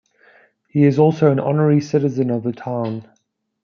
[0.67, 3.07] He is also an honorary citizen of the town.